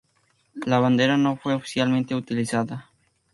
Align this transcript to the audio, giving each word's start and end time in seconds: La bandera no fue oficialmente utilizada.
La 0.65 0.79
bandera 0.79 1.15
no 1.15 1.37
fue 1.37 1.53
oficialmente 1.53 2.15
utilizada. 2.15 2.89